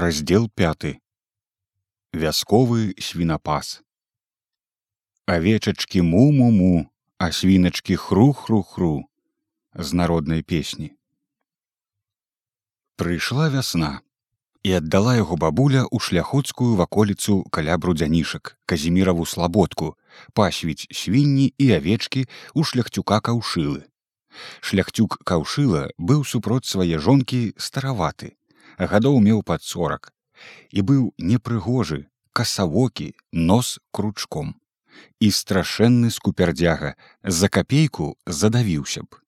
раздел 0.00 0.48
5 0.48 0.96
вясковы 2.12 2.94
свінапас 2.96 3.82
авечачкі 5.26 6.02
му-му-му 6.02 6.86
а 7.18 7.32
свіначкі 7.32 7.96
хру-хру-хру 7.96 9.04
з 9.74 9.92
народнай 9.92 10.40
песні. 10.42 10.96
Прыйшла 12.96 13.52
вясна 13.52 14.00
і 14.64 14.72
аддала 14.80 15.20
яго 15.20 15.36
бабуля 15.36 15.84
ў 15.84 16.00
шляхоцкую 16.00 16.80
ваколіцу 16.80 17.44
каля 17.52 17.76
брудзянішак 17.76 18.56
казіміраву 18.64 19.28
слабодку 19.28 20.00
пасвіць 20.32 20.88
свінні 20.88 21.52
і 21.60 21.72
авечкі 21.76 22.24
ў 22.56 22.64
шляхцюка 22.64 23.20
каўшылы. 23.20 23.84
Шляхцюк 24.64 25.20
каўшыла 25.28 25.92
быў 26.00 26.24
супроць 26.24 26.64
свае 26.72 26.96
жонкі 26.96 27.52
стараваты 27.60 28.39
гадоў 28.86 29.20
меў 29.20 29.42
пад 29.42 29.62
сорак 29.62 30.12
і 30.70 30.80
быў 30.80 31.12
непрыгожы 31.18 32.06
касавокі 32.32 33.12
нос 33.32 33.78
кручком. 33.90 34.56
І 35.20 35.30
страшэнны 35.30 36.10
скупердзяга 36.10 36.94
за 37.24 37.48
капейку 37.48 38.16
задавіўся 38.26 39.02
б. 39.04 39.20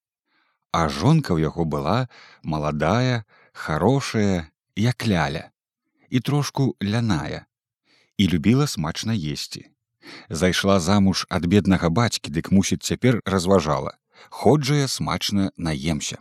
А 0.73 0.88
жонка 0.88 1.37
ў 1.37 1.48
яго 1.48 1.65
была 1.65 2.09
маладая 2.43 3.24
хорошая 3.52 4.48
як 4.77 5.07
ляля 5.07 5.51
і 6.09 6.21
трошку 6.21 6.77
ляная 6.82 7.46
і 8.16 8.29
любіла 8.29 8.66
смачна 8.66 9.16
есці. 9.16 9.69
Зайшла 10.29 10.80
замуж 10.80 11.27
ад 11.30 11.46
беднага 11.46 11.88
бацькі 11.88 12.32
дык 12.32 12.51
мусіць 12.52 12.82
цяпер 12.82 13.23
разважала 13.24 13.96
ходжая 14.30 14.88
смачна 14.88 15.52
наемся 15.57 16.19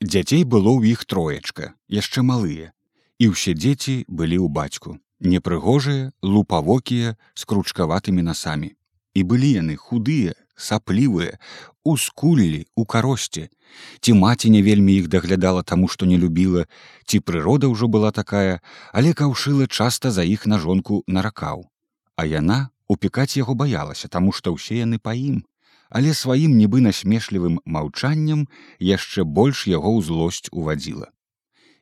дзяцей 0.00 0.44
было 0.44 0.72
ў 0.80 0.96
іх 0.96 1.04
троечка 1.04 1.76
яшчэ 1.86 2.24
малыя. 2.24 2.72
І 3.20 3.36
ўсе 3.36 3.52
дзеці 3.52 4.08
былі 4.08 4.40
ў 4.40 4.48
бацьку. 4.48 4.96
Непрыгожыя 5.20 6.16
лупавокія 6.24 7.20
з 7.36 7.42
кручкаватымі 7.44 8.24
насамі. 8.24 8.72
І 9.12 9.20
былі 9.28 9.60
яны 9.60 9.76
худыя 9.76 10.32
саплівыя 10.56 11.36
ускулілі 11.84 12.64
у 12.76 12.84
каросце. 12.84 13.52
Ці 14.00 14.16
маці 14.16 14.50
не 14.50 14.64
вельмі 14.64 14.96
іх 14.96 15.12
даглядала 15.12 15.62
таму 15.62 15.88
што 15.88 16.08
не 16.08 16.16
любіла 16.16 16.64
ці 17.04 17.20
прырода 17.20 17.68
ўжо 17.68 17.86
была 17.92 18.10
такая 18.10 18.64
але 18.92 19.12
каўшыла 19.12 19.68
часта 19.68 20.10
за 20.10 20.24
іх 20.24 20.48
на 20.48 20.58
жонку 20.58 21.04
наракаў. 21.06 21.68
А 22.16 22.24
яна 22.24 22.72
упікаць 22.88 23.36
яго 23.36 23.54
баялася 23.54 24.08
таму 24.08 24.32
што 24.32 24.56
ўсе 24.56 24.80
яны 24.80 24.98
па 24.98 25.12
ім 25.12 25.44
але 25.90 26.14
сваім 26.14 26.54
нібы 26.56 26.80
насмешлівым 26.86 27.58
маўчаннем 27.64 28.46
яшчэ 28.78 29.26
больш 29.26 29.66
яго 29.66 29.90
ў 29.98 30.06
злосць 30.06 30.48
увадзіла. 30.54 31.10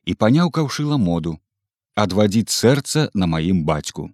І 0.09 0.17
паняў 0.17 0.49
каўшыла 0.49 0.97
моду 0.97 1.37
адвадзіць 1.95 2.49
сэрца 2.49 3.09
на 3.13 3.29
маім 3.29 3.63
бацьку. 3.69 4.09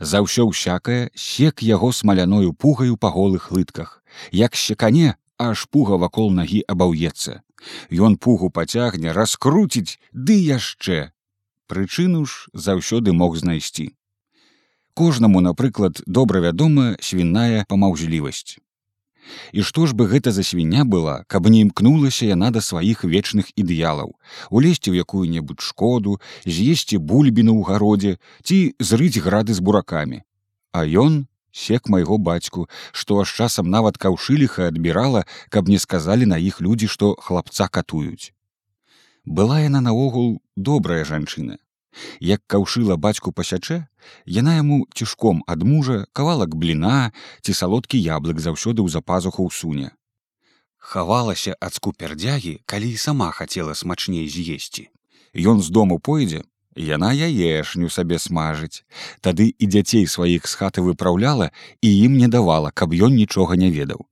За 0.00 0.20
ўсё 0.24 0.50
ўсякае 0.50 1.14
сек 1.14 1.62
яго 1.62 1.92
смаляною 1.92 2.52
пугаю 2.52 2.96
па 2.96 3.10
голых 3.14 3.52
лытках. 3.52 4.02
Як 4.32 4.56
секане 4.56 5.14
аж 5.38 5.64
пуга 5.70 5.96
вакол 5.96 6.32
нагі 6.32 6.60
абаўецца. 6.68 7.40
Ён 7.90 8.16
пугу 8.16 8.50
пацягне 8.50 9.12
раскруціць 9.12 9.96
ды 10.12 10.36
яшчэ. 10.36 11.12
Прычыну 11.70 12.26
ж 12.26 12.50
заўсёды 12.52 13.12
мог 13.12 13.36
знайсці. 13.36 13.94
Кожнаму 14.94 15.40
напрыклад 15.40 16.00
добра 16.06 16.40
вядома 16.40 16.96
свінная 17.00 17.64
памаўжлівасць 17.68 18.60
І 19.52 19.62
што 19.62 19.86
ж 19.86 19.94
бы 19.94 20.06
гэта 20.10 20.32
за 20.32 20.42
свіня 20.42 20.84
была, 20.84 21.24
каб 21.26 21.46
не 21.52 21.62
імкнулася 21.66 22.26
яна 22.26 22.50
да 22.50 22.60
сваіх 22.60 23.04
вечных 23.04 23.52
ідэалаў, 23.56 24.14
улезці 24.50 24.90
ў 24.92 25.02
якую-небудзь 25.04 25.62
шкоду, 25.62 26.18
з'есці 26.44 26.98
бульбіну 26.98 27.56
ў 27.58 27.62
гародзе 27.66 28.12
ці 28.42 28.74
зрыць 28.78 29.18
грады 29.20 29.54
з 29.54 29.60
буракамі. 29.60 30.22
А 30.72 30.84
ён 30.84 31.26
сек 31.56 31.88
майго 31.88 32.18
бацьку, 32.18 32.68
што 32.92 33.20
аж 33.24 33.32
часам 33.32 33.70
нават 33.72 33.96
каўшыліха 33.96 34.68
адбірала, 34.68 35.24
каб 35.48 35.68
не 35.72 35.78
сказалі 35.78 36.28
на 36.28 36.36
іх 36.36 36.60
людзі, 36.60 36.86
што 36.86 37.14
хлапца 37.16 37.68
катуюць. 37.68 38.32
Была 39.24 39.60
яна 39.64 39.80
наогул 39.80 40.38
добрая 40.54 41.04
жанчына, 41.04 41.56
як 42.20 42.42
каўшыла 42.46 42.96
бацьку 42.96 43.32
пасячэ 43.32 43.82
яна 44.38 44.56
яму 44.62 44.86
цішком 44.94 45.44
ад 45.46 45.62
мужа 45.62 46.04
кавалак 46.12 46.56
бліна 46.56 47.12
ці 47.42 47.52
салодкі 47.52 48.00
яблык 48.00 48.42
заўсёды 48.42 48.82
ў 48.82 48.88
запазуху 48.98 49.46
ў 49.46 49.52
суне 49.52 49.88
хавалася 50.86 51.56
ад 51.60 51.74
скупердзягі 51.74 52.52
калі 52.72 52.90
і 52.94 52.98
сама 53.04 53.30
хацела 53.34 53.74
смачней 53.74 54.28
з'есці. 54.30 54.86
Ён 55.34 55.58
з 55.60 55.74
дому 55.74 55.98
пойдзе 55.98 56.42
яна 56.76 57.10
яешню 57.16 57.90
сабе 57.90 58.20
смажыць. 58.22 58.86
Тады 59.20 59.50
і 59.50 59.66
дзяцей 59.66 60.06
сваіх 60.06 60.46
з 60.46 60.54
хаты 60.60 60.84
выпраўляла 60.86 61.50
і 61.82 61.90
ім 62.06 62.16
не 62.22 62.28
давала 62.28 62.70
каб 62.70 62.94
ён 62.94 63.18
нічога 63.18 63.58
не 63.58 63.72
ведаў. 63.74 64.06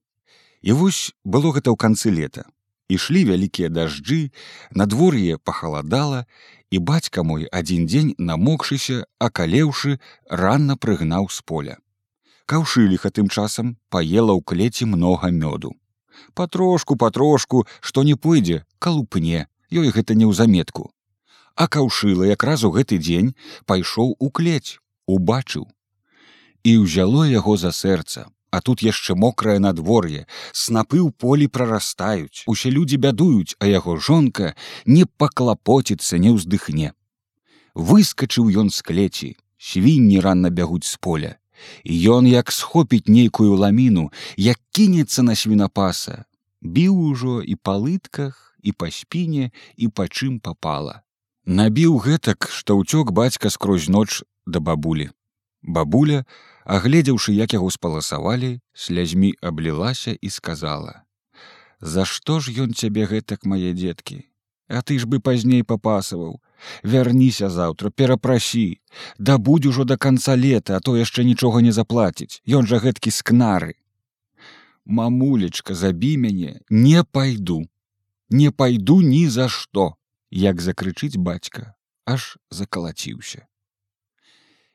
І 0.67 0.73
вось 0.73 1.15
было 1.23 1.55
гэта 1.55 1.71
ў 1.71 1.78
канцы 1.78 2.11
лета 2.11 2.49
ішлі 2.89 3.25
вялікія 3.31 3.69
дажджы 3.69 4.31
надвор'е 4.72 5.39
пахаладала 5.39 6.25
і 6.71 6.78
бацька 6.78 7.22
мой 7.22 7.47
адзін 7.53 7.87
дзень 7.87 8.15
намокшыся 8.19 9.05
акалеўшы 9.19 9.99
ранна 10.28 10.77
прыгнаў 10.77 11.31
з 11.31 11.41
поля. 11.43 11.77
Каўшыліха 12.47 13.09
тым 13.09 13.31
часам 13.31 13.77
паела 13.89 14.37
ў 14.37 14.44
клеці 14.44 14.91
многа 14.91 15.31
мёду. 15.31 15.73
Патрошку 16.34 16.97
патрошку 16.97 17.67
што 17.81 18.03
не 18.03 18.15
пойдзе 18.15 18.65
калупне 18.78 19.47
ёй 19.71 19.89
гэта 19.91 20.15
не 20.15 20.28
ў 20.28 20.33
заметку 20.34 20.94
а 21.55 21.67
каўшыла 21.69 22.27
якраз 22.27 22.65
у 22.65 22.71
гэты 22.75 22.99
дзень 22.99 23.34
пайшоў 23.67 24.17
у 24.19 24.31
клець 24.31 24.78
убачыў. 25.06 25.67
І 26.65 26.78
ўзяло 26.83 27.25
яго 27.28 27.56
за 27.61 27.71
сэрца 27.71 28.27
а 28.55 28.61
тут 28.61 28.83
яшчэ 28.87 29.19
мокрае 29.19 29.59
надвор'е 29.59 30.27
снапы 30.65 31.03
ў 31.03 31.11
полі 31.11 31.47
прарастаюць 31.51 32.47
усе 32.53 32.71
людзі 32.71 32.99
бядуюць 33.05 33.59
а 33.59 33.67
яго 33.71 33.97
жонка 34.09 34.55
не 34.87 35.07
паклапоціцца 35.23 36.23
не 36.23 36.31
ўздыхне. 36.35 36.93
Выскачыў 37.75 38.53
ён 38.63 38.71
з 38.71 38.79
клеці 38.87 39.31
свінні 39.59 40.21
ранна 40.23 40.55
бягуць 40.55 40.87
з 40.87 40.95
поля. 41.03 41.33
Ён 41.83 42.31
як 42.31 42.55
схопіць 42.55 43.11
нейкую 43.11 43.59
ламіну 43.59 44.07
як 44.37 44.63
кінецца 44.71 45.27
на 45.27 45.35
свінапаса 45.35 46.23
біў 46.63 46.95
ужо 47.11 47.43
і 47.43 47.59
па 47.59 47.75
лытках 47.75 48.55
і 48.63 48.73
па 48.73 48.91
спіне 48.95 49.51
і 49.77 49.89
па 49.89 50.07
чым 50.07 50.39
папала. 50.39 51.03
Набіў 51.45 51.99
гэтак 52.07 52.49
што 52.49 52.79
ўцёк 52.79 53.11
бацька 53.11 53.51
скрозь 53.51 53.91
ноч 53.91 54.23
да 54.47 54.63
бабулі. 54.63 55.11
Бабуля 55.63 56.25
агледзеўшы 56.65 57.33
як 57.37 57.53
яго 57.53 57.71
спаласавалі 57.71 58.61
слязьмі 58.75 59.35
аблілася 59.41 60.17
і 60.21 60.31
сказала 60.31 61.05
за 61.85 62.05
што 62.09 62.41
ж 62.41 62.55
ён 62.65 62.73
цябе 62.73 63.05
гэтак 63.05 63.45
мае 63.45 63.77
дзеткі? 63.77 64.25
А 64.73 64.81
ты 64.81 64.97
ж 64.99 65.05
бы 65.05 65.21
пазней 65.21 65.63
папасаваў. 65.63 66.41
Вярніся 66.83 67.51
заўтра 67.53 67.91
перапрасі 67.91 68.81
да 69.19 69.37
будь 69.37 69.67
ужо 69.67 69.85
да 69.85 70.01
канца 70.01 70.33
лета 70.35 70.77
а 70.77 70.81
то 70.81 70.97
яшчэ 70.97 71.25
нічога 71.29 71.61
не 71.61 71.73
заплаціць. 71.77 72.41
Ён 72.49 72.65
жа 72.67 72.81
гэткі 72.81 73.13
скнары 73.13 73.77
мамулечка 74.85 75.75
забі 75.75 76.17
мяне. 76.17 76.61
Не 76.71 77.05
пайду 77.05 77.69
не 78.31 78.51
пайду 78.51 79.01
ні 79.05 79.29
за 79.29 79.49
што 79.49 79.97
як 80.31 80.61
закрычыць 80.61 81.21
бацька. 81.21 81.77
Аж 82.09 82.37
закалаціўся 82.51 83.45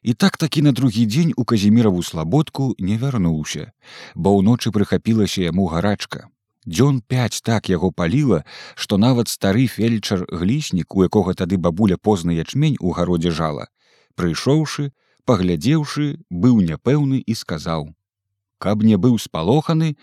І 0.02 0.14
так 0.14 0.38
такі 0.38 0.62
на 0.62 0.72
другі 0.72 1.06
дзень 1.06 1.34
у 1.36 1.44
казіміраву 1.44 2.04
слабодку 2.04 2.76
не 2.80 2.98
вярнуўся, 2.98 3.72
бо 4.16 4.32
ўночы 4.40 4.72
прыхапілася 4.72 5.44
яму 5.44 5.68
гарачка. 5.68 6.32
Дзён 6.64 7.02
пяць 7.04 7.44
так 7.44 7.68
яго 7.68 7.92
паліла, 7.92 8.46
што 8.76 8.96
нават 8.96 9.28
стары 9.28 9.68
фельчар 9.68 10.24
гліснік, 10.32 10.96
у 10.96 11.04
якога 11.04 11.36
тады 11.36 11.58
бабуля 11.58 11.98
позна 11.98 12.32
ячмень 12.32 12.80
у 12.80 12.96
гародзе 12.96 13.32
жала, 13.32 13.68
прыйшоўшы, 14.16 14.96
паглядзеўшы, 15.28 16.24
быў 16.32 16.64
няпэўны 16.64 17.20
і 17.20 17.36
сказаў: 17.36 17.92
«Каб 18.64 18.84
не 18.84 18.96
быў 18.96 19.20
спалоханы, 19.20 19.98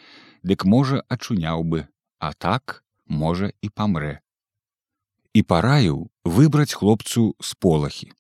дык 0.45 0.69
можа 0.69 1.01
ачуняў 1.09 1.65
бы, 1.65 1.89
а 2.21 2.33
так 2.37 2.85
можа 3.09 3.49
і 3.65 3.73
памрэ. 3.73 4.21
І 5.33 5.41
параіў 5.43 6.13
выбраць 6.25 6.77
хлопцу 6.77 7.33
з 7.41 7.55
полахі 7.57 8.13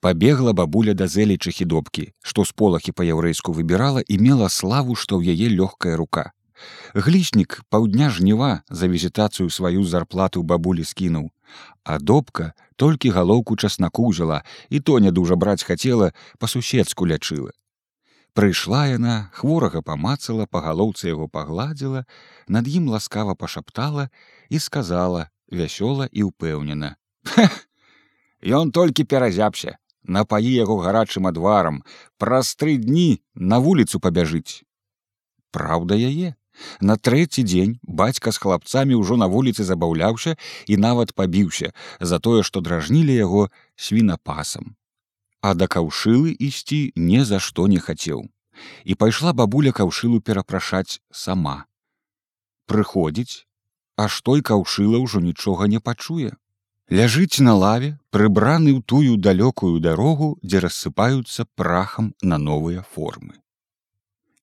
пабегла 0.00 0.52
бабуля 0.52 0.94
да 0.94 1.06
зэлічы 1.10 1.52
хідобкі 1.52 2.12
што 2.22 2.44
з 2.44 2.52
полахі 2.52 2.92
па-яўрэйску 2.92 3.52
выбірала 3.52 4.02
і 4.06 4.18
мела 4.18 4.48
славу 4.48 4.94
што 4.94 5.20
ў 5.20 5.36
яе 5.36 5.52
лёгкая 5.52 5.96
рука. 5.96 6.32
Глічнік 6.94 7.62
паўдня 7.68 8.08
жніва 8.10 8.64
за 8.70 8.88
візітацыю 8.88 9.50
сваю 9.50 9.84
зарплату 9.84 10.42
бабулі 10.42 10.84
скінуў 10.84 11.30
а 11.84 11.98
добка 11.98 12.52
толькі 12.76 13.12
галоўку 13.14 13.56
часнаку 13.56 14.08
ўзяла 14.10 14.42
і 14.70 14.80
то 14.80 14.98
не 14.98 15.12
дужа 15.12 15.36
браць 15.36 15.62
хацела 15.68 16.10
па-суседску 16.38 17.06
лячыла 17.06 17.52
прыйшла 18.36 18.82
яна 18.92 19.16
хворага 19.36 19.82
памацала 19.90 20.46
па 20.50 20.60
галоўцы 20.66 21.08
яго 21.12 21.28
пагладзіла 21.28 22.04
над 22.48 22.68
ім 22.68 22.90
ласкава 22.94 23.34
пашаптала 23.34 24.08
і 24.50 24.60
сказала 24.68 25.28
вясёла 25.60 26.10
і 26.12 26.28
ўпэўнена 26.32 26.96
Ён 28.46 28.70
толькі 28.70 29.02
перазяпся, 29.02 29.74
напаі 30.06 30.54
яго 30.54 30.78
гарачым 30.78 31.26
адварам, 31.26 31.82
праз 32.14 32.54
тры 32.54 32.76
дні 32.78 33.18
на 33.34 33.58
вуліцу 33.58 33.98
пабяжыць. 33.98 34.62
Праўда 35.50 35.98
яе. 35.98 36.34
На 36.80 36.96
трэці 36.96 37.42
дзень 37.42 37.74
бацька 37.82 38.32
з 38.32 38.40
хлапцамі 38.40 38.94
ўжо 38.96 39.18
на 39.20 39.26
вуліцы 39.26 39.66
забаўляўся 39.66 40.36
і 40.66 40.76
нават 40.76 41.12
пабіўся 41.12 41.74
за 42.00 42.18
тое, 42.18 42.46
што 42.46 42.62
дражнілі 42.62 43.12
яго 43.12 43.50
свінапасам. 43.76 44.76
А 45.42 45.52
да 45.52 45.66
каўшылы 45.66 46.32
ісці 46.32 46.92
ні 46.96 47.20
за 47.28 47.42
што 47.42 47.66
не 47.66 47.82
хацеў. 47.82 48.24
І 48.88 48.94
пайшла 48.94 49.34
бабуля 49.36 49.74
каўшылу 49.74 50.22
перапрашаць 50.22 51.02
сама. 51.10 51.66
Прыходзіць, 52.70 53.44
аж 54.00 54.22
той 54.22 54.40
каўшыла 54.40 55.02
ўжо 55.02 55.20
нічога 55.20 55.68
не 55.68 55.80
пачуе 55.80 56.32
ляжыць 56.90 57.42
на 57.42 57.54
лаве 57.58 57.98
прыбраны 58.14 58.70
ў 58.70 58.80
тую 58.86 59.18
далёкую 59.18 59.80
дарогу 59.82 60.38
дзе 60.42 60.62
рассыпаюцца 60.62 61.46
прахам 61.58 62.14
на 62.22 62.38
новыя 62.38 62.86
формы. 62.94 63.42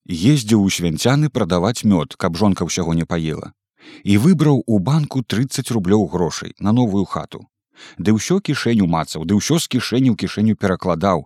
Ездзіў 0.04 0.60
у 0.60 0.68
свянцяны 0.68 1.32
прадаваць 1.32 1.88
мёд 1.88 2.16
каб 2.20 2.36
жонка 2.36 2.68
ўсяго 2.68 2.92
не 2.92 3.08
паела. 3.08 3.56
І 4.04 4.16
выбраў 4.20 4.60
у 4.66 4.78
банку 4.78 5.22
30 5.22 5.70
рублёў 5.72 6.04
грошай 6.12 6.52
на 6.60 6.72
новую 6.72 7.04
хату. 7.04 7.48
Ды 7.96 8.12
ўсё 8.12 8.40
кішэню 8.44 8.84
мацаў 8.86 9.24
ды 9.24 9.40
ўсё 9.40 9.56
з 9.56 9.68
кішэню 9.68 10.12
кішэню 10.16 10.56
перакладаў. 10.56 11.24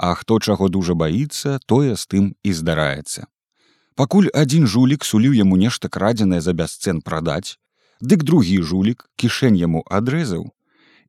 А 0.00 0.14
хто 0.14 0.40
чаго 0.40 0.68
дужа 0.68 0.94
баіцца 0.94 1.60
тое 1.66 1.92
з 1.96 2.06
тым 2.08 2.32
і 2.42 2.52
здараецца. 2.52 3.28
Пакуль 4.00 4.32
адзін 4.32 4.64
жулік 4.64 5.04
суліў 5.04 5.36
яму 5.36 5.60
нешта 5.60 5.92
крадзенае 5.92 6.40
за 6.40 6.56
бясцэн 6.56 7.04
прадаць 7.04 7.60
дык 8.00 8.22
другі 8.22 8.62
жулік 8.62 9.08
кішэнь 9.16 9.58
яму 9.58 9.82
адрэзаў 9.86 10.50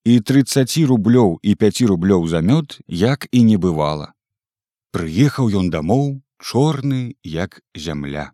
і 0.05 0.13
тридцаці 0.19 0.85
рублёў 0.89 1.37
і 1.43 1.55
5 1.55 1.81
рублёў 1.91 2.27
за 2.27 2.41
мёд 2.41 2.79
як 2.87 3.27
і 3.31 3.43
не 3.43 3.57
бывала. 3.57 4.13
Прыехаў 4.91 5.53
ён 5.53 5.69
дамоў 5.69 6.21
чорны 6.39 7.15
як 7.23 7.61
зямля 7.75 8.31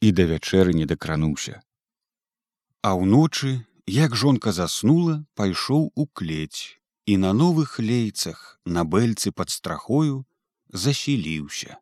і 0.00 0.12
да 0.12 0.24
вячэры 0.24 0.72
не 0.72 0.86
дакрануўся. 0.86 1.60
А 2.82 2.96
ўночы 2.96 3.62
як 3.86 4.16
жонка 4.16 4.52
заснула 4.52 5.24
пайшоў 5.34 5.92
у 5.94 6.06
клець 6.06 6.80
і 7.06 7.16
на 7.18 7.32
новых 7.32 7.78
лейцах 7.78 8.60
на 8.64 8.84
бэльцы 8.84 9.30
пад 9.30 9.50
страхою 9.50 10.24
засіліўся. 10.72 11.78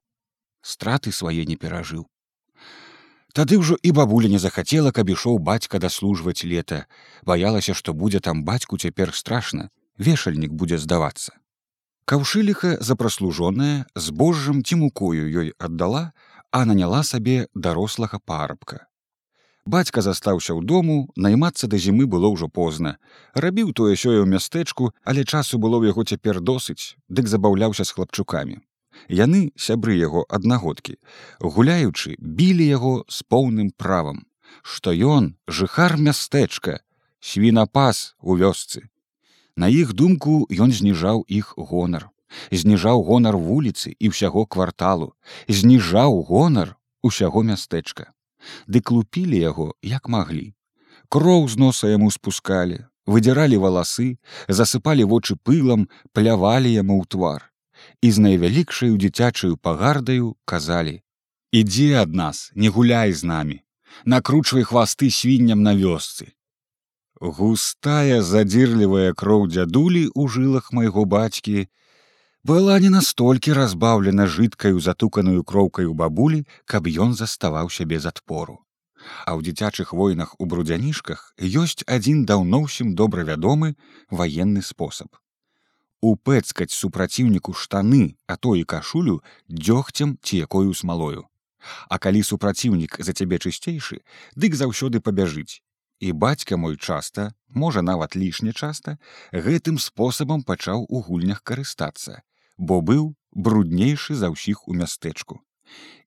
Страты 0.61 1.13
свае 1.13 1.47
не 1.47 1.57
перажыў 1.57 2.09
Тады 3.33 3.59
ўжо 3.63 3.77
і 3.83 3.91
бабуля 3.95 4.27
не 4.27 4.39
захацела, 4.43 4.91
каб 4.91 5.11
ішоў 5.15 5.39
бацька 5.39 5.79
даслужваць 5.79 6.43
лета, 6.43 6.87
баялася, 7.23 7.75
што 7.75 7.95
будзе 7.95 8.19
там 8.19 8.43
бацьку 8.45 8.79
цяпер 8.79 9.15
страшна, 9.15 9.71
вешальнік 9.99 10.51
будзе 10.51 10.79
здавацца. 10.79 11.39
Каўшыліха 12.11 12.83
запраслужоная 12.83 13.87
з 13.95 14.11
божжам 14.11 14.65
ці 14.67 14.83
мукою 14.83 15.31
ёй 15.31 15.55
аддала, 15.59 16.11
а 16.51 16.65
наняла 16.67 17.05
сабе 17.07 17.47
дарослага 17.55 18.19
парабка. 18.19 18.91
Бацька 19.63 20.03
застаўся 20.03 20.51
ў 20.57 20.67
дому, 20.67 21.07
наймацца 21.15 21.71
да 21.71 21.79
зімы 21.79 22.11
было 22.11 22.33
ўжо 22.35 22.49
позна. 22.51 22.97
Рабіў 23.39 23.71
тое 23.71 23.95
сёе 23.95 24.19
ў 24.19 24.27
мястэчку, 24.27 24.91
але 25.05 25.23
часу 25.23 25.63
было 25.63 25.79
ў 25.79 25.95
яго 25.95 26.03
цяпер 26.03 26.43
досыць, 26.43 26.99
дык 27.07 27.31
забаўляўся 27.31 27.87
з 27.87 27.95
хлапчукамі 27.95 28.59
яны 29.09 29.53
сябры 29.57 29.97
яго 29.97 30.27
аднагодкі 30.29 30.97
гуляючы 31.41 32.17
білі 32.19 32.67
яго 32.67 32.95
з 33.09 33.25
поўным 33.25 33.71
правам 33.77 34.25
што 34.63 34.93
ён 34.93 35.35
жыхар 35.49 35.97
мястэчка 35.97 36.81
свінапас 37.21 38.17
у 38.21 38.37
вёсцы. 38.37 38.89
На 39.57 39.69
іх 39.69 39.93
думку 39.93 40.47
ён 40.51 40.73
зніжаў 40.73 41.25
іх 41.29 41.55
гонар 41.57 42.09
зніжаў 42.51 43.03
гонар 43.03 43.37
вуліцы 43.37 43.93
і 43.99 44.11
ўсяго 44.15 44.47
кварталу 44.47 45.13
зніжаў 45.49 46.23
гонар 46.29 46.77
усяго 47.03 47.43
мястэчка. 47.43 48.15
Дык 48.67 48.91
лупілі 48.95 49.39
яго 49.39 49.75
як 49.83 50.09
маглі. 50.09 50.55
Кроў 51.11 51.49
з 51.49 51.59
носа 51.59 51.91
яму 51.91 52.11
спускалі 52.15 52.87
выдзіралі 53.11 53.59
валасы 53.59 54.17
засыпалі 54.49 55.05
вочы 55.11 55.37
пылам 55.37 55.89
плявалі 56.15 56.71
яму 56.71 57.03
ў 57.03 57.11
твар 57.11 57.50
і 58.03 58.11
з 58.13 58.19
найвялікшаю 58.19 58.97
дзіцячаю 58.97 59.57
пагардаю 59.57 60.37
казалі: 60.45 61.03
«Ідзі 61.53 61.93
ад 62.03 62.15
нас, 62.15 62.53
не 62.55 62.69
гуляй 62.69 63.13
з 63.13 63.25
намі, 63.25 63.63
накручвай 64.05 64.63
хвасты 64.63 65.11
свінням 65.11 65.63
на 65.63 65.75
вёсцы. 65.75 66.33
Густая 67.21 68.23
задзірлівая 68.23 69.13
кроў 69.13 69.47
дзядулі 69.53 70.09
ў 70.09 70.25
жылах 70.33 70.73
майго 70.73 71.05
бацькі 71.05 71.69
была 72.45 72.79
не 72.81 72.89
настолькі 72.89 73.53
разбаўлена 73.53 74.27
жыткаю 74.27 74.81
затуканую 74.81 75.45
кроўкаю 75.45 75.93
бабулі, 75.93 76.47
каб 76.65 76.89
ён 76.89 77.13
заставаўся 77.13 77.85
без 77.85 78.07
адпору. 78.07 78.65
А 79.27 79.37
ў 79.37 79.45
дзіцячых 79.45 79.93
войнах 79.93 80.33
у 80.39 80.47
брудзянішках 80.47 81.35
ёсць 81.37 81.85
адзін 81.85 82.25
даўно 82.25 82.65
ўсім 82.65 82.95
добра 82.97 83.25
вядомы 83.29 83.77
ваенны 84.09 84.65
спосаб 84.65 85.21
упэцкаць 86.01 86.73
супраціўніку 86.73 87.53
штаны, 87.53 88.17
а 88.27 88.37
то 88.37 88.57
і 88.57 88.65
кашулю 88.65 89.21
дзёгцем 89.49 90.17
ці 90.23 90.37
якою 90.37 90.75
смалою. 90.75 91.29
А 91.89 91.99
калі 91.99 92.23
супраціўнік 92.25 92.97
за 93.05 93.13
цябе 93.13 93.37
чысцейшы, 93.37 94.01
дык 94.37 94.57
заўсёды 94.57 95.01
пабяжыць. 95.01 95.61
І 96.01 96.13
бацька 96.13 96.57
мой 96.57 96.77
часта, 96.77 97.35
можа 97.49 97.83
нават 97.83 98.17
лішне 98.17 98.53
часта, 98.53 98.97
гэтым 99.33 99.77
спосабам 99.79 100.43
пачаў 100.43 100.87
у 100.89 101.01
гульнях 101.05 101.43
карыстацца, 101.45 102.25
бо 102.57 102.81
быў 102.81 103.13
бруднейшы 103.33 104.17
за 104.17 104.33
ўсіх 104.33 104.65
у 104.69 104.73
мястэчку. 104.73 105.45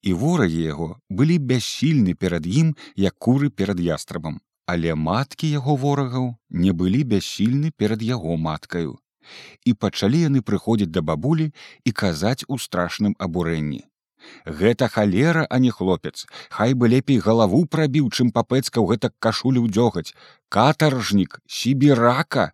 І 0.02 0.18
ворагі 0.18 0.64
яго 0.66 0.90
былі 1.10 1.38
бяссільны 1.38 2.18
перад 2.18 2.50
ім, 2.50 2.74
як 2.98 3.14
куры 3.22 3.54
перад 3.54 3.80
ястрабам, 3.80 4.42
але 4.66 4.98
маткі 4.98 5.46
яго 5.54 5.78
ворагаў 5.78 6.34
не 6.50 6.74
былі 6.74 7.04
бяссільны 7.04 7.70
перад 7.78 8.02
яго 8.02 8.36
маткаю 8.36 8.98
і 9.66 9.74
пачалі 9.74 10.20
яны 10.28 10.42
прыходзіць 10.42 10.92
да 10.92 11.02
бабулі 11.02 11.50
і 11.84 11.92
казаць 11.92 12.46
у 12.48 12.58
страшным 12.58 13.16
абурэнні. 13.20 13.84
Гэта 14.46 14.88
халера, 14.88 15.46
а 15.50 15.60
не 15.60 15.72
хлопец, 15.72 16.26
Хай 16.50 16.74
бы 16.74 16.88
лепей 16.88 17.20
галаву 17.20 17.66
прабіў, 17.66 18.10
чым 18.10 18.32
папэцкаў 18.32 18.88
гэта 18.92 19.12
кашулю 19.20 19.68
дзёгаць, 19.68 20.14
катаржнік, 20.50 21.40
сібірака. 21.48 22.52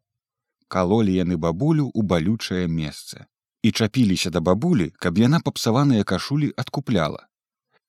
Калолі 0.68 1.14
яны 1.14 1.38
бабулю 1.38 1.90
ў 1.90 2.02
балючае 2.06 2.68
месца 2.68 3.26
і 3.62 3.72
чапіліся 3.72 4.30
да 4.30 4.40
бабулі, 4.40 4.92
каб 5.04 5.18
яна 5.20 5.40
папсаваныя 5.44 6.04
кашулі 6.04 6.54
адкупляла. 6.56 7.28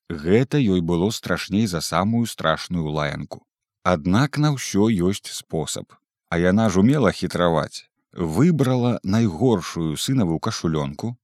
Гэта 0.09 0.59
ёй 0.59 0.81
было 0.81 1.11
страшней 1.11 1.67
за 1.67 1.79
самую 1.79 2.25
страшную 2.25 2.89
лаянку. 2.89 3.45
Аднак 3.83 4.37
на 4.37 4.51
ўсё 4.51 4.91
ёсць 4.91 5.31
спосаб, 5.31 5.95
а 6.29 6.37
яна 6.37 6.67
ж 6.69 6.83
умела 6.83 7.11
хітраваць 7.15 7.90
выбрала 8.13 8.99
найгоршую 9.03 9.97
сынавую 9.97 10.39
кашулёнку, 10.39 11.17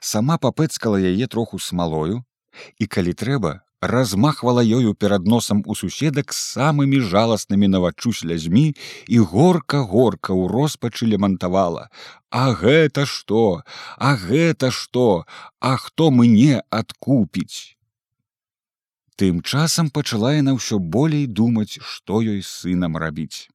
сама 0.00 0.38
папэцкала 0.38 0.96
яе 0.96 1.26
троху 1.26 1.58
смалою 1.58 2.24
і 2.78 2.86
калі 2.86 3.12
трэба, 3.12 3.64
размахвала 3.80 4.62
ёю 4.62 4.94
перад 4.94 5.26
носам 5.26 5.62
у 5.66 5.74
суседак 5.74 6.32
з 6.32 6.40
самымі 6.56 7.00
жаласнымі 7.00 7.68
навачу 7.68 8.12
слязьмі 8.12 8.74
і 9.08 9.18
горка-горка 9.18 10.32
ў 10.32 10.48
роспачы 10.48 11.06
лямантавала. 11.06 11.88
А 12.30 12.52
гэта 12.52 13.06
што, 13.06 13.62
А 13.98 14.16
гэта 14.16 14.70
што, 14.70 15.26
А 15.60 15.76
хто 15.76 16.10
мне 16.10 16.62
адкупіць? 16.70 17.76
Тым 19.16 19.42
часам 19.42 19.90
пачала 19.90 20.34
яна 20.34 20.58
ўсё 20.58 20.78
болей 20.78 21.26
думаць, 21.26 21.78
што 21.78 22.18
ёй 22.18 22.42
сынам 22.42 22.96
рабіць. 22.96 23.46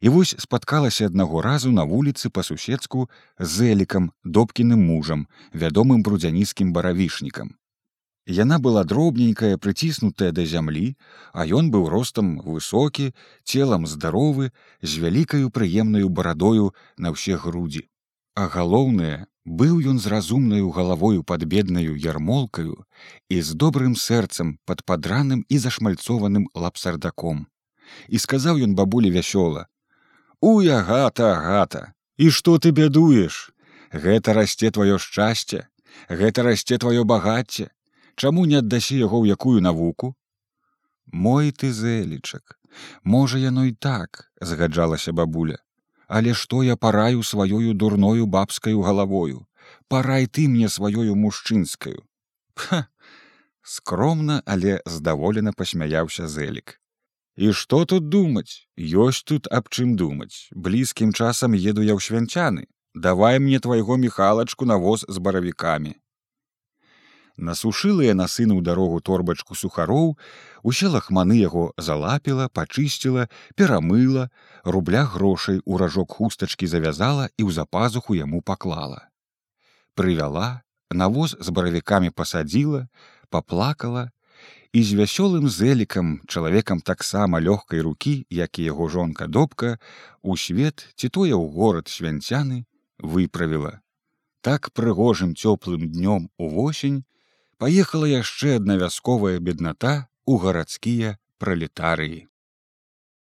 І 0.00 0.08
вось 0.14 0.34
спаткалася 0.38 1.06
аднаго 1.06 1.42
разу 1.42 1.72
на 1.74 1.84
вуліцы 1.84 2.30
па-суседску 2.30 3.08
з 3.38 3.74
элікам 3.74 4.12
добкіным 4.24 4.84
мужам, 4.90 5.26
вядомым 5.52 6.02
брудзянійскім 6.06 6.72
баравішнікам. 6.72 7.56
Яна 8.28 8.58
была 8.60 8.84
дробненькая, 8.84 9.56
прыціснутая 9.56 10.30
да 10.36 10.44
зямлі, 10.44 10.94
а 11.32 11.48
ён 11.48 11.70
быў 11.72 11.88
ростам 11.88 12.36
высокі, 12.44 13.14
целам 13.42 13.86
здаровы, 13.88 14.52
з 14.82 15.00
вялікаю 15.00 15.48
прыемнаю 15.50 16.12
барадою 16.12 16.74
на 16.98 17.10
ўсе 17.16 17.40
грудзі. 17.40 17.88
А 18.36 18.46
галоўнае, 18.52 19.26
быў 19.48 19.80
ён 19.80 19.98
з 19.98 20.12
разумнаю 20.12 20.68
галавою 20.70 21.24
пад 21.24 21.48
беднаю 21.48 21.96
ярмолкаю 21.96 22.84
і 23.32 23.40
з 23.40 23.56
добрым 23.56 23.96
сэрцам 23.96 24.60
пад 24.68 24.84
падраным 24.84 25.42
і 25.48 25.58
зашмальцованым 25.58 26.46
лапсардаком. 26.54 27.48
І 28.12 28.20
сказаў 28.20 28.60
ён 28.60 28.76
бабулі 28.76 29.10
вясёла: 29.10 29.66
Уй 30.40 30.70
агата 30.70 31.32
агата 31.34 31.92
і 32.16 32.30
што 32.30 32.58
ты 32.58 32.70
бядуеш? 32.70 33.50
Гэта 33.92 34.34
расце 34.36 34.70
тваё 34.70 34.98
шчасце 34.98 35.66
гэта 36.08 36.42
расце 36.42 36.78
тваё 36.78 37.04
багацце. 37.04 37.70
Чаму 38.14 38.44
не 38.46 38.58
аддасі 38.58 38.98
яго 38.98 39.22
ў 39.22 39.34
якую 39.34 39.60
навуку? 39.62 40.14
Мой 41.06 41.50
ты 41.50 41.72
зэлічак 41.72 42.58
можа 43.02 43.38
яно 43.38 43.64
і 43.64 43.72
так 43.72 44.30
згаджалася 44.40 45.12
бабуля. 45.12 45.58
Але 46.06 46.34
што 46.34 46.62
я 46.62 46.76
параю 46.76 47.22
сваёю 47.22 47.74
дурною 47.74 48.26
бабскаю 48.26 48.80
галавою? 48.82 49.46
Парай 49.88 50.26
ты 50.26 50.48
мне 50.48 50.68
сваёю 50.68 51.14
мужчынскаю. 51.14 52.04
Скромна 53.62 54.42
але 54.46 54.80
здаволена 54.86 55.52
пасмяяўся 55.52 56.28
зэлік 56.28 56.80
і 57.38 57.54
што 57.54 57.84
тут 57.86 58.10
думаць? 58.10 58.66
Ёсць 58.74 59.22
тут 59.22 59.46
аб 59.54 59.70
чым 59.70 59.94
думаць. 59.94 60.50
Блізкім 60.50 61.14
часам 61.14 61.54
еду 61.54 61.86
я 61.86 61.94
ў 61.94 62.02
свянчаны 62.02 62.66
давай 62.98 63.38
мне 63.38 63.60
твайго 63.60 63.96
міхалачку 63.96 64.64
на 64.64 64.76
воз 64.76 65.04
з 65.08 65.18
баравікамі. 65.18 65.94
Насушыла 67.38 68.02
яна 68.02 68.26
сыну 68.26 68.58
ў 68.58 68.62
дарогу 68.66 68.98
торбачку 69.00 69.54
сухароў 69.54 70.18
усе 70.66 70.90
лахманы 70.90 71.38
яго 71.38 71.70
залапіла 71.78 72.48
пачысціла 72.50 73.28
перамыла 73.54 74.26
рубля 74.64 75.04
грошай 75.06 75.62
у 75.64 75.78
ражок 75.78 76.18
хустачкі 76.18 76.66
завязала 76.66 77.30
і 77.38 77.46
ў 77.46 77.54
запазуху 77.54 78.18
яму 78.18 78.42
паклала. 78.42 79.06
Прывяла 79.94 80.66
навоз 80.90 81.36
з 81.38 81.54
баравікамі 81.54 82.10
пасадзіла 82.10 82.88
паплакала 83.30 84.10
і 84.72 84.82
з 84.84 85.00
вясёлым 85.00 85.48
зэлікам 85.48 86.20
чалавекам 86.28 86.80
таксама 86.84 87.40
лёгкай 87.40 87.80
рукі 87.80 88.28
як 88.28 88.58
і 88.58 88.68
яго 88.68 88.88
жонка 88.92 89.26
добка 89.26 89.78
у 90.22 90.36
свет 90.36 90.84
ці 90.94 91.08
тое 91.08 91.32
ў 91.32 91.44
горад 91.56 91.88
свянцяны 91.88 92.68
выправіла. 93.00 93.80
Так 94.44 94.70
прыгожым 94.76 95.34
цёплым 95.34 95.88
днём 95.88 96.28
увосень 96.36 97.04
паехала 97.56 98.04
яшчэ 98.04 98.60
адна 98.60 98.76
вясковая 98.76 99.40
бедната 99.40 100.08
ў 100.28 100.34
гарадскія 100.36 101.16
пралетарыі 101.40 102.27